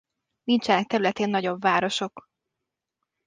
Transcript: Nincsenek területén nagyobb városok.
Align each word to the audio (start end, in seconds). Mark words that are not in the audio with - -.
Nincsenek 0.43 0.87
területén 0.87 1.29
nagyobb 1.29 1.61
városok. 1.61 2.25